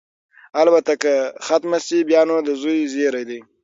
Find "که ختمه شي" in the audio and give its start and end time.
1.03-1.99